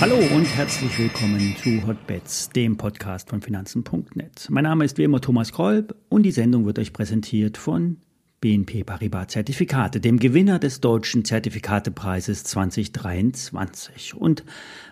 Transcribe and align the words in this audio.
Hallo 0.00 0.16
und 0.34 0.44
herzlich 0.56 0.98
willkommen 0.98 1.54
zu 1.62 1.86
Hotbets, 1.86 2.50
dem 2.50 2.76
Podcast 2.76 3.30
von 3.30 3.40
Finanzen.net. 3.40 4.48
Mein 4.50 4.64
Name 4.64 4.84
ist 4.84 4.98
wie 4.98 5.04
immer 5.04 5.20
Thomas 5.20 5.52
Kolb 5.52 5.94
und 6.08 6.24
die 6.24 6.32
Sendung 6.32 6.66
wird 6.66 6.80
euch 6.80 6.92
präsentiert 6.92 7.56
von 7.56 7.98
BNP 8.42 8.82
Paribas 8.82 9.28
Zertifikate, 9.28 10.00
dem 10.00 10.18
Gewinner 10.18 10.58
des 10.58 10.80
deutschen 10.80 11.24
Zertifikatepreises 11.24 12.42
2023. 12.42 14.14
Und 14.14 14.44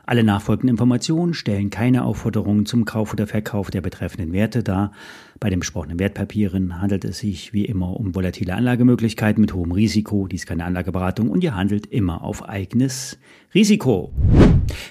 alle 0.07 0.23
nachfolgenden 0.23 0.71
Informationen 0.71 1.35
stellen 1.35 1.69
keine 1.69 2.05
Aufforderungen 2.05 2.65
zum 2.65 2.85
Kauf 2.85 3.13
oder 3.13 3.27
Verkauf 3.27 3.73
der 3.73 3.81
betreffenden 3.81 4.33
Werte 4.33 4.63
dar. 4.63 4.93
Bei 5.41 5.51
den 5.51 5.59
besprochenen 5.59 5.99
Wertpapieren 5.99 6.81
handelt 6.81 7.05
es 7.05 7.19
sich 7.19 7.53
wie 7.53 7.65
immer 7.65 7.99
um 7.99 8.15
volatile 8.15 8.55
Anlagemöglichkeiten 8.55 9.41
mit 9.41 9.53
hohem 9.53 9.73
Risiko. 9.73 10.29
Dies 10.29 10.43
ist 10.43 10.47
keine 10.47 10.65
Anlageberatung 10.65 11.29
und 11.29 11.43
ihr 11.43 11.57
handelt 11.57 11.87
immer 11.87 12.23
auf 12.23 12.49
eigenes 12.49 13.19
Risiko. 13.53 14.13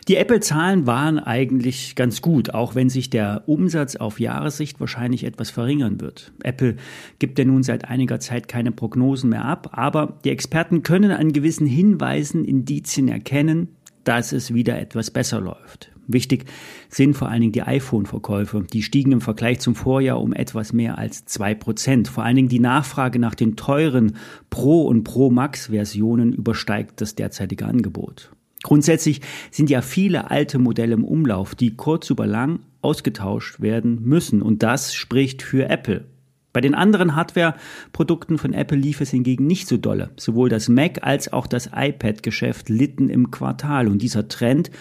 Die 0.10 0.16
Apple-Zahlen 0.16 0.88
waren 0.88 1.20
eigentlich 1.20 1.94
ganz 1.94 2.24
gut, 2.24 2.56
auch 2.56 2.74
wenn 2.74 2.90
sich 2.90 3.12
der 3.12 3.44
Umsatz 3.46 3.96
auf 3.96 4.20
Jahressicht 4.20 4.80
wahrscheinlich 4.80 5.24
etwas 5.24 5.52
verringern 5.52 6.02
wird. 6.02 6.34
Apple 6.42 6.78
gibt 7.20 7.38
ja 7.38 7.46
nun 7.46 7.62
seit 7.62 7.86
einiger 7.86 8.20
Zeit 8.20 8.48
keine 8.48 8.72
Prognosen 8.72 9.30
mehr 9.30 9.46
ab, 9.46 9.70
aber 9.74 10.18
die 10.24 10.32
Experten 10.32 10.82
können 10.82 11.12
an 11.12 11.32
gewissen 11.32 11.68
Hinweisen, 11.68 12.44
Indizien 12.44 13.08
erkennen, 13.08 13.68
dass 14.04 14.32
es 14.32 14.52
wieder 14.52 14.80
etwas 14.80 15.12
besser 15.12 15.42
läuft. 15.42 15.92
Wichtig 16.08 16.46
sind 16.90 17.16
vor 17.16 17.30
allen 17.30 17.42
Dingen 17.42 17.54
die 17.54 17.62
iPhone-Verkäufe. 17.62 18.66
Die 18.74 18.82
stiegen 18.82 19.12
im 19.12 19.22
Vergleich 19.22 19.60
zum 19.60 19.76
Vorjahr 19.76 20.20
um 20.20 20.34
etwas 20.34 20.74
mehr 20.74 20.98
als 20.98 21.26
zwei 21.26 21.54
Prozent. 21.54 22.08
Vor 22.08 22.24
allen 22.24 22.36
Dingen 22.36 22.50
die 22.50 22.60
Nachfrage 22.60 23.20
nach 23.20 23.36
den 23.36 23.56
teuren 23.56 24.16
Pro- 24.50 24.88
und 24.88 25.04
Pro-Max-Versionen 25.04 26.34
übersteigt 26.34 27.00
das 27.00 27.14
derzeitige 27.14 27.68
Angebot. 27.68 28.32
Grundsätzlich 28.64 29.22
sind 29.52 29.70
ja 29.70 29.82
viele 29.82 30.32
alte 30.32 30.60
Modelle 30.60 30.94
im 30.94 31.06
Umlauf, 31.06 31.56
die 31.56 31.76
kurz 31.76 32.10
über 32.10 32.28
lang 32.28 32.60
ausgetauscht 32.82 33.62
werden 33.62 34.02
müssen. 34.04 34.42
Und 34.42 34.64
das 34.64 34.94
spricht 34.94 35.42
für 35.42 35.70
Apple. 35.70 36.06
Bei 36.52 36.62
den 36.62 36.74
anderen 36.74 37.16
Hardware-Produkten 37.16 38.38
von 38.38 38.54
Apple 38.54 38.78
lief 38.78 39.02
es 39.02 39.12
hingegen 39.12 39.46
nicht 39.46 39.68
so 39.68 39.78
dolle. 39.78 40.10
Sowohl 40.18 40.50
das 40.50 40.68
Mac 40.68 41.04
als 41.04 41.32
auch 41.32 41.46
das 41.46 41.70
iPad-Geschäft 41.74 42.70
litten 42.70 43.10
im 43.10 43.30
Quartal 43.30 43.88
und 43.88 44.02
dieser 44.02 44.28
Trend 44.28 44.72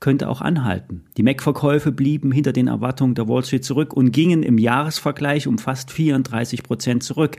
könnte 0.00 0.28
auch 0.28 0.40
anhalten. 0.40 1.04
Die 1.16 1.22
Mac-Verkäufe 1.22 1.92
blieben 1.92 2.32
hinter 2.32 2.52
den 2.52 2.68
Erwartungen 2.68 3.14
der 3.14 3.28
Wall 3.28 3.44
Street 3.44 3.64
zurück 3.64 3.94
und 3.94 4.12
gingen 4.12 4.42
im 4.42 4.58
Jahresvergleich 4.58 5.46
um 5.46 5.58
fast 5.58 5.90
34 5.90 6.62
Prozent 6.62 7.02
zurück. 7.02 7.38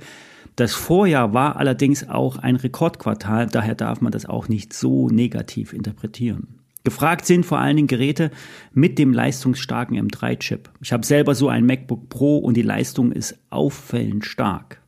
Das 0.55 0.73
Vorjahr 0.73 1.33
war 1.33 1.57
allerdings 1.57 2.09
auch 2.09 2.37
ein 2.37 2.55
Rekordquartal, 2.55 3.47
daher 3.47 3.75
darf 3.75 4.01
man 4.01 4.11
das 4.11 4.25
auch 4.25 4.47
nicht 4.47 4.73
so 4.73 5.07
negativ 5.07 5.71
interpretieren. 5.73 6.57
Gefragt 6.83 7.25
sind 7.25 7.45
vor 7.45 7.59
allen 7.59 7.75
Dingen 7.75 7.89
Geräte 7.89 8.31
mit 8.73 8.97
dem 8.97 9.13
leistungsstarken 9.13 9.97
M3-Chip. 10.09 10.69
Ich 10.81 10.93
habe 10.93 11.05
selber 11.05 11.35
so 11.35 11.49
ein 11.49 11.65
MacBook 11.65 12.07
Pro 12.07 12.37
und 12.37 12.55
die 12.55 12.61
Leistung 12.61 13.11
ist 13.11 13.37
auffällend 13.49 14.25
stark. 14.25 14.81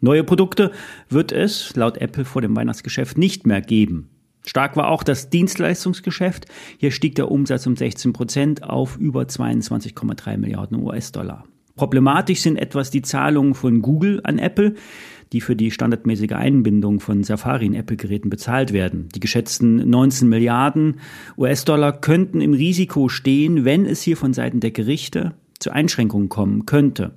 Neue 0.00 0.24
Produkte 0.24 0.72
wird 1.10 1.30
es 1.30 1.76
laut 1.76 1.98
Apple 1.98 2.24
vor 2.24 2.42
dem 2.42 2.56
Weihnachtsgeschäft 2.56 3.18
nicht 3.18 3.46
mehr 3.46 3.60
geben. 3.60 4.08
Stark 4.44 4.76
war 4.76 4.88
auch 4.88 5.02
das 5.02 5.30
Dienstleistungsgeschäft. 5.30 6.46
Hier 6.78 6.90
stieg 6.90 7.14
der 7.14 7.30
Umsatz 7.30 7.66
um 7.66 7.76
16 7.76 8.12
Prozent 8.12 8.64
auf 8.64 8.96
über 8.96 9.22
22,3 9.22 10.36
Milliarden 10.36 10.82
US-Dollar. 10.82 11.44
Problematisch 11.76 12.40
sind 12.40 12.56
etwas 12.56 12.90
die 12.90 13.02
Zahlungen 13.02 13.54
von 13.54 13.80
Google 13.80 14.20
an 14.24 14.38
Apple, 14.38 14.74
die 15.32 15.40
für 15.40 15.56
die 15.56 15.70
standardmäßige 15.70 16.32
Einbindung 16.32 17.00
von 17.00 17.24
Safari 17.24 17.66
in 17.66 17.74
Apple-Geräten 17.74 18.28
bezahlt 18.28 18.72
werden. 18.72 19.08
Die 19.14 19.20
geschätzten 19.20 19.88
19 19.88 20.28
Milliarden 20.28 21.00
US-Dollar 21.38 21.98
könnten 22.00 22.42
im 22.42 22.52
Risiko 22.52 23.08
stehen, 23.08 23.64
wenn 23.64 23.86
es 23.86 24.02
hier 24.02 24.18
von 24.18 24.34
Seiten 24.34 24.60
der 24.60 24.72
Gerichte 24.72 25.34
zu 25.58 25.70
Einschränkungen 25.70 26.28
kommen 26.28 26.66
könnte. 26.66 27.14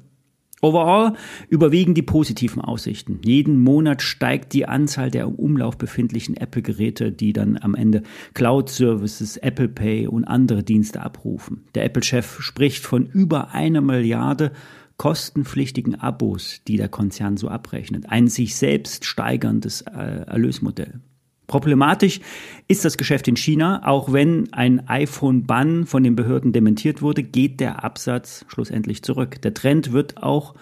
Overall 0.65 1.13
überwiegen 1.47 1.93
die 1.93 2.01
positiven 2.01 2.59
Aussichten. 2.59 3.19
Jeden 3.23 3.61
Monat 3.61 4.01
steigt 4.01 4.51
die 4.53 4.65
Anzahl 4.65 5.11
der 5.11 5.25
im 5.25 5.35
Umlauf 5.35 5.77
befindlichen 5.77 6.35
Apple-Geräte, 6.35 7.11
die 7.11 7.33
dann 7.33 7.59
am 7.61 7.75
Ende 7.75 8.01
Cloud-Services, 8.33 9.37
Apple 9.37 9.67
Pay 9.67 10.07
und 10.07 10.23
andere 10.23 10.63
Dienste 10.63 11.01
abrufen. 11.01 11.65
Der 11.75 11.85
Apple-Chef 11.85 12.41
spricht 12.41 12.83
von 12.83 13.05
über 13.05 13.53
einer 13.53 13.81
Milliarde 13.81 14.53
kostenpflichtigen 14.97 16.01
Abos, 16.01 16.61
die 16.67 16.77
der 16.77 16.89
Konzern 16.89 17.37
so 17.37 17.47
abrechnet. 17.47 18.09
Ein 18.09 18.27
sich 18.27 18.55
selbst 18.55 19.05
steigerndes 19.05 19.81
äh, 19.81 20.25
Erlösmodell. 20.25 20.99
Problematisch 21.47 22.19
ist 22.67 22.85
das 22.85 22.97
Geschäft 22.97 23.27
in 23.27 23.35
China. 23.35 23.81
Auch 23.85 24.11
wenn 24.11 24.51
ein 24.53 24.87
iPhone-Bann 24.87 25.85
von 25.85 26.03
den 26.03 26.15
Behörden 26.15 26.53
dementiert 26.53 27.01
wurde, 27.01 27.23
geht 27.23 27.59
der 27.59 27.83
Absatz 27.83 28.45
schlussendlich 28.47 29.03
zurück. 29.03 29.41
Der 29.41 29.53
Trend 29.53 29.91
wird 29.91 30.23
auch 30.23 30.55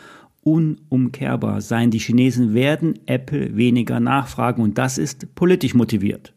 unumkehrbar 0.44 1.62
sein. 1.62 1.92
Die 1.92 2.00
Chinesen 2.00 2.54
werden 2.54 3.00
Apple 3.06 3.56
weniger 3.56 4.00
nachfragen 4.00 4.62
und 4.62 4.78
das 4.78 4.98
ist 4.98 5.34
politisch 5.36 5.74
motiviert. 5.74 6.34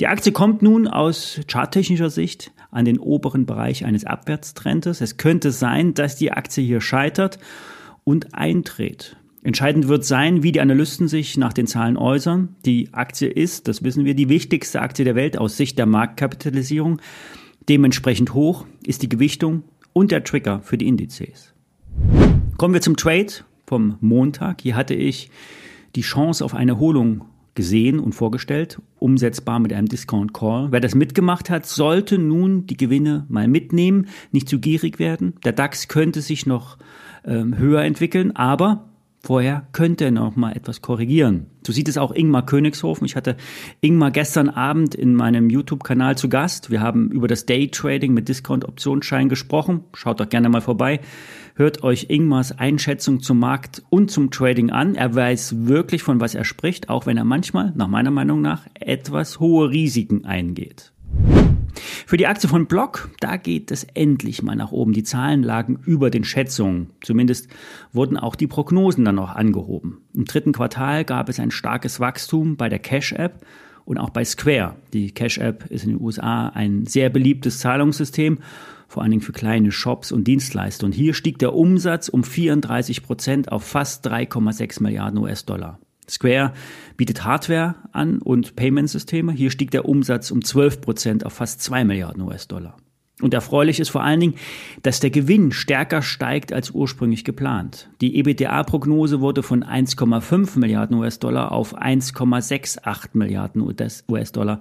Die 0.00 0.06
Aktie 0.06 0.32
kommt 0.32 0.62
nun 0.62 0.86
aus 0.86 1.40
charttechnischer 1.48 2.10
Sicht 2.10 2.52
an 2.70 2.84
den 2.84 2.98
oberen 2.98 3.46
Bereich 3.46 3.84
eines 3.84 4.04
Abwärtstrendes. 4.04 5.00
Es 5.00 5.16
könnte 5.16 5.52
sein, 5.52 5.94
dass 5.94 6.16
die 6.16 6.32
Aktie 6.32 6.64
hier 6.64 6.80
scheitert 6.80 7.38
und 8.04 8.34
eintritt. 8.34 9.16
Entscheidend 9.44 9.88
wird 9.88 10.06
sein, 10.06 10.42
wie 10.42 10.52
die 10.52 10.62
Analysten 10.62 11.06
sich 11.06 11.36
nach 11.36 11.52
den 11.52 11.66
Zahlen 11.66 11.98
äußern. 11.98 12.56
Die 12.64 12.88
Aktie 12.94 13.28
ist, 13.28 13.68
das 13.68 13.84
wissen 13.84 14.06
wir, 14.06 14.14
die 14.14 14.30
wichtigste 14.30 14.80
Aktie 14.80 15.04
der 15.04 15.14
Welt 15.14 15.36
aus 15.36 15.58
Sicht 15.58 15.76
der 15.76 15.84
Marktkapitalisierung. 15.84 16.98
Dementsprechend 17.68 18.32
hoch 18.32 18.64
ist 18.86 19.02
die 19.02 19.08
Gewichtung 19.10 19.62
und 19.92 20.12
der 20.12 20.24
Trigger 20.24 20.60
für 20.62 20.78
die 20.78 20.88
Indizes. 20.88 21.52
Kommen 22.56 22.72
wir 22.72 22.80
zum 22.80 22.96
Trade 22.96 23.26
vom 23.66 23.98
Montag. 24.00 24.62
Hier 24.62 24.76
hatte 24.76 24.94
ich 24.94 25.30
die 25.94 26.00
Chance 26.00 26.42
auf 26.42 26.54
eine 26.54 26.72
Erholung 26.72 27.26
gesehen 27.54 28.00
und 28.00 28.14
vorgestellt, 28.14 28.80
umsetzbar 28.98 29.60
mit 29.60 29.74
einem 29.74 29.88
Discount 29.88 30.32
Call. 30.32 30.68
Wer 30.70 30.80
das 30.80 30.94
mitgemacht 30.94 31.50
hat, 31.50 31.66
sollte 31.66 32.16
nun 32.16 32.66
die 32.66 32.78
Gewinne 32.78 33.26
mal 33.28 33.46
mitnehmen, 33.46 34.06
nicht 34.32 34.48
zu 34.48 34.58
gierig 34.58 34.98
werden. 34.98 35.34
Der 35.44 35.52
DAX 35.52 35.88
könnte 35.88 36.22
sich 36.22 36.46
noch 36.46 36.78
ähm, 37.26 37.58
höher 37.58 37.82
entwickeln, 37.82 38.34
aber 38.34 38.88
Vorher 39.24 39.66
könnte 39.72 40.04
er 40.04 40.10
noch 40.10 40.36
mal 40.36 40.52
etwas 40.52 40.82
korrigieren. 40.82 41.46
So 41.66 41.72
sieht 41.72 41.88
es 41.88 41.96
auch 41.96 42.14
Ingmar 42.14 42.44
Königshofen. 42.44 43.06
Ich 43.06 43.16
hatte 43.16 43.38
Ingmar 43.80 44.10
gestern 44.10 44.50
Abend 44.50 44.94
in 44.94 45.14
meinem 45.14 45.48
YouTube-Kanal 45.48 46.18
zu 46.18 46.28
Gast. 46.28 46.70
Wir 46.70 46.82
haben 46.82 47.10
über 47.10 47.26
das 47.26 47.46
Daytrading 47.46 48.12
mit 48.12 48.28
Discount-Optionsschein 48.28 49.30
gesprochen. 49.30 49.84
Schaut 49.94 50.20
doch 50.20 50.28
gerne 50.28 50.50
mal 50.50 50.60
vorbei. 50.60 51.00
Hört 51.54 51.82
euch 51.82 52.10
Ingmars 52.10 52.58
Einschätzung 52.58 53.20
zum 53.20 53.38
Markt 53.38 53.82
und 53.88 54.10
zum 54.10 54.30
Trading 54.30 54.68
an. 54.68 54.94
Er 54.94 55.14
weiß 55.14 55.66
wirklich, 55.66 56.02
von 56.02 56.20
was 56.20 56.34
er 56.34 56.44
spricht, 56.44 56.90
auch 56.90 57.06
wenn 57.06 57.16
er 57.16 57.24
manchmal, 57.24 57.72
nach 57.74 57.88
meiner 57.88 58.10
Meinung 58.10 58.42
nach, 58.42 58.66
etwas 58.78 59.40
hohe 59.40 59.70
Risiken 59.70 60.26
eingeht. 60.26 60.92
Für 62.06 62.16
die 62.16 62.26
Aktie 62.26 62.48
von 62.48 62.66
Block, 62.66 63.10
da 63.20 63.36
geht 63.36 63.70
es 63.70 63.84
endlich 63.94 64.42
mal 64.42 64.56
nach 64.56 64.72
oben. 64.72 64.92
Die 64.92 65.02
Zahlen 65.02 65.42
lagen 65.42 65.78
über 65.84 66.10
den 66.10 66.24
Schätzungen. 66.24 66.90
Zumindest 67.02 67.48
wurden 67.92 68.16
auch 68.16 68.34
die 68.34 68.46
Prognosen 68.46 69.04
dann 69.04 69.14
noch 69.14 69.34
angehoben. 69.34 70.02
Im 70.14 70.24
dritten 70.24 70.52
Quartal 70.52 71.04
gab 71.04 71.28
es 71.28 71.40
ein 71.40 71.50
starkes 71.50 72.00
Wachstum 72.00 72.56
bei 72.56 72.68
der 72.68 72.78
Cash-App 72.78 73.44
und 73.84 73.98
auch 73.98 74.10
bei 74.10 74.24
Square. 74.24 74.76
Die 74.92 75.12
Cash-App 75.12 75.66
ist 75.70 75.84
in 75.84 75.90
den 75.90 76.00
USA 76.00 76.48
ein 76.48 76.86
sehr 76.86 77.10
beliebtes 77.10 77.58
Zahlungssystem, 77.60 78.38
vor 78.88 79.02
allen 79.02 79.10
Dingen 79.10 79.22
für 79.22 79.32
kleine 79.32 79.72
Shops 79.72 80.12
und 80.12 80.24
Dienstleister. 80.24 80.86
Und 80.86 80.92
hier 80.92 81.14
stieg 81.14 81.38
der 81.38 81.54
Umsatz 81.54 82.08
um 82.08 82.24
34 82.24 83.02
Prozent 83.02 83.52
auf 83.52 83.64
fast 83.64 84.06
3,6 84.06 84.82
Milliarden 84.82 85.18
US-Dollar. 85.18 85.80
Square 86.08 86.52
bietet 86.96 87.24
Hardware 87.24 87.76
an 87.92 88.18
und 88.18 88.56
Payment-Systeme. 88.56 89.32
Hier 89.32 89.50
stieg 89.50 89.70
der 89.70 89.86
Umsatz 89.86 90.30
um 90.30 90.44
12 90.44 90.80
Prozent 90.80 91.26
auf 91.26 91.34
fast 91.34 91.62
2 91.62 91.84
Milliarden 91.84 92.22
US-Dollar. 92.22 92.76
Und 93.22 93.32
erfreulich 93.32 93.78
ist 93.78 93.90
vor 93.90 94.02
allen 94.02 94.18
Dingen, 94.18 94.34
dass 94.82 94.98
der 94.98 95.10
Gewinn 95.10 95.52
stärker 95.52 96.02
steigt 96.02 96.52
als 96.52 96.72
ursprünglich 96.72 97.24
geplant. 97.24 97.88
Die 98.00 98.16
EBITDA-Prognose 98.16 99.20
wurde 99.20 99.44
von 99.44 99.62
1,5 99.62 100.58
Milliarden 100.58 100.96
US-Dollar 100.96 101.52
auf 101.52 101.78
1,68 101.80 103.10
Milliarden 103.12 103.62
US-Dollar 104.08 104.58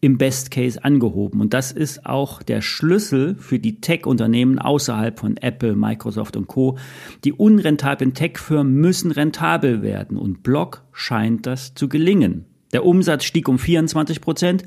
im 0.00 0.18
Best 0.18 0.52
Case 0.52 0.84
angehoben. 0.84 1.40
Und 1.40 1.52
das 1.52 1.72
ist 1.72 2.06
auch 2.06 2.44
der 2.44 2.62
Schlüssel 2.62 3.34
für 3.40 3.58
die 3.58 3.80
Tech-Unternehmen 3.80 4.60
außerhalb 4.60 5.18
von 5.18 5.36
Apple, 5.38 5.74
Microsoft 5.74 6.36
und 6.36 6.46
Co. 6.46 6.78
Die 7.24 7.32
unrentablen 7.32 8.14
Tech-Firmen 8.14 8.72
müssen 8.72 9.10
rentabel 9.10 9.82
werden 9.82 10.16
und 10.16 10.44
Block 10.44 10.84
scheint 10.92 11.44
das 11.44 11.74
zu 11.74 11.88
gelingen. 11.88 12.44
Der 12.72 12.84
Umsatz 12.84 13.24
stieg 13.24 13.48
um 13.48 13.58
24 13.58 14.20
Prozent 14.20 14.64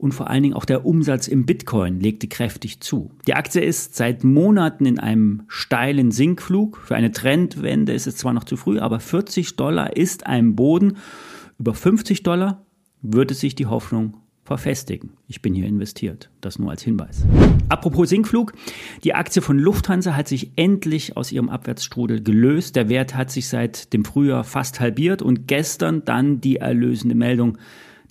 und 0.00 0.12
vor 0.12 0.30
allen 0.30 0.42
Dingen 0.42 0.54
auch 0.54 0.64
der 0.64 0.86
Umsatz 0.86 1.28
im 1.28 1.44
Bitcoin 1.44 2.00
legte 2.00 2.26
kräftig 2.26 2.80
zu. 2.80 3.10
Die 3.26 3.34
Aktie 3.34 3.62
ist 3.62 3.94
seit 3.94 4.24
Monaten 4.24 4.86
in 4.86 4.98
einem 4.98 5.42
steilen 5.48 6.10
Sinkflug. 6.10 6.78
Für 6.78 6.96
eine 6.96 7.12
Trendwende 7.12 7.92
ist 7.92 8.06
es 8.06 8.16
zwar 8.16 8.32
noch 8.32 8.44
zu 8.44 8.56
früh, 8.56 8.78
aber 8.78 8.98
40 8.98 9.56
Dollar 9.56 9.96
ist 9.96 10.26
ein 10.26 10.56
Boden, 10.56 10.96
über 11.58 11.74
50 11.74 12.22
Dollar 12.22 12.64
würde 13.02 13.34
sich 13.34 13.54
die 13.54 13.66
Hoffnung 13.66 14.16
verfestigen. 14.44 15.10
Ich 15.28 15.42
bin 15.42 15.54
hier 15.54 15.66
investiert. 15.66 16.30
Das 16.40 16.58
nur 16.58 16.70
als 16.70 16.82
Hinweis. 16.82 17.24
Apropos 17.68 18.08
Sinkflug. 18.08 18.52
Die 19.04 19.14
Aktie 19.14 19.42
von 19.42 19.58
Lufthansa 19.58 20.16
hat 20.16 20.26
sich 20.26 20.52
endlich 20.56 21.16
aus 21.16 21.30
ihrem 21.30 21.50
Abwärtsstrudel 21.50 22.22
gelöst. 22.22 22.74
Der 22.74 22.88
Wert 22.88 23.14
hat 23.14 23.30
sich 23.30 23.48
seit 23.48 23.92
dem 23.92 24.04
Frühjahr 24.04 24.42
fast 24.42 24.80
halbiert 24.80 25.22
und 25.22 25.46
gestern 25.46 26.04
dann 26.04 26.40
die 26.40 26.56
erlösende 26.56 27.14
Meldung. 27.14 27.58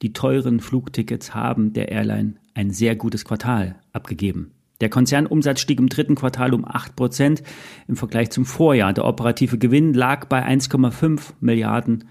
Die 0.02 0.14
teuren 0.14 0.60
Flugtickets 0.60 1.36
haben 1.36 1.74
der 1.74 1.90
Airline 1.90 2.36
ein 2.54 2.72
sehr 2.72 2.96
gutes 2.96 3.26
Quartal 3.26 3.76
abgegeben. 3.92 4.52
Der 4.82 4.90
Konzernumsatz 4.90 5.60
stieg 5.60 5.80
im 5.80 5.90
dritten 5.90 6.16
Quartal 6.16 6.54
um 6.54 6.66
8 6.66 6.96
Prozent 6.96 7.44
im 7.88 7.98
Vergleich 7.98 8.30
zum 8.30 8.46
Vorjahr. 8.46 8.94
Der 8.94 9.06
operative 9.06 9.58
Gewinn 9.58 9.94
lag 9.94 10.26
bei 10.26 10.46
1,5 10.46 11.34
Milliarden 11.42 12.06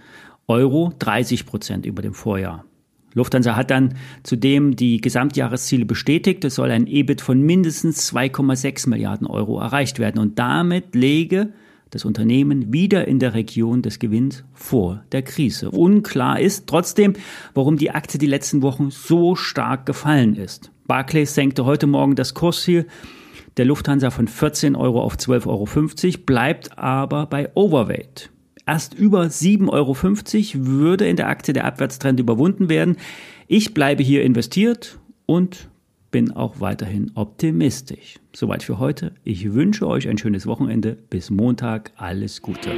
Euro, 0.46 0.93
30 0.99 1.46
Prozent 1.46 1.87
über 1.87 2.02
dem 2.02 2.12
Vorjahr. 2.12 2.64
Lufthansa 3.14 3.56
hat 3.56 3.70
dann 3.70 3.94
zudem 4.23 4.76
die 4.76 5.00
Gesamtjahresziele 5.00 5.87
bestätigt. 5.87 6.44
Es 6.44 6.56
soll 6.56 6.70
ein 6.70 6.87
EBIT 6.87 7.23
von 7.23 7.40
mindestens 7.40 8.12
2,6 8.12 8.88
Milliarden 8.88 9.26
Euro 9.26 9.58
erreicht 9.58 9.99
werden. 9.99 10.20
Und 10.20 10.38
damit 10.38 10.94
lege 10.94 11.52
das 11.90 12.05
Unternehmen 12.05 12.73
wieder 12.73 13.08
in 13.08 13.19
der 13.19 13.35
Region 13.35 13.82
des 13.82 13.99
Gewinns 13.99 14.44
vor 14.52 15.02
der 15.12 15.23
Krise. 15.23 15.70
Unklar 15.70 16.40
ist 16.40 16.67
trotzdem, 16.67 17.14
warum 17.55 17.76
die 17.76 17.90
Aktie 17.90 18.19
die 18.19 18.26
letzten 18.26 18.62
Wochen 18.62 18.90
so 18.90 19.35
stark 19.35 19.87
gefallen 19.87 20.37
ist. 20.37 20.70
Barclays 20.87 21.35
senkte 21.35 21.64
heute 21.64 21.87
Morgen 21.87 22.14
das 22.14 22.35
Kursziel 22.35 22.87
der 23.56 23.64
Lufthansa 23.64 24.11
von 24.11 24.29
14 24.29 24.76
Euro 24.76 25.02
auf 25.02 25.17
12,50 25.17 25.46
Euro, 25.46 26.25
bleibt 26.25 26.79
aber 26.79 27.26
bei 27.26 27.50
Overweight. 27.55 28.31
Erst 28.67 28.94
über 28.94 29.23
7,50 29.23 29.69
Euro 29.70 30.67
würde 30.67 31.08
in 31.08 31.17
der 31.17 31.29
Aktie 31.29 31.55
der 31.55 31.64
Abwärtstrend 31.64 32.20
überwunden 32.20 32.69
werden. 32.69 32.96
Ich 33.46 33.75
bleibe 33.75 34.02
hier 34.02 34.23
investiert 34.23 34.99
und 35.26 35.69
bin 36.11 36.33
auch 36.33 36.61
weiterhin 36.61 37.13
optimistisch. 37.15 38.19
Soweit 38.35 38.63
für 38.63 38.79
heute. 38.79 39.13
Ich 39.25 39.53
wünsche 39.53 39.87
euch 39.87 40.09
ein 40.09 40.19
schönes 40.19 40.47
Wochenende. 40.47 40.97
Bis 41.11 41.31
Montag. 41.31 41.93
Alles 41.97 42.43
Gute. 42.43 42.71